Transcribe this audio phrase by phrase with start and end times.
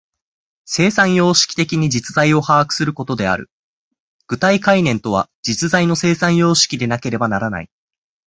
[0.65, 3.51] 生産様式的に実在を把握することである。
[4.25, 7.69] 具体概念とは、実在の生産様式でなければならない。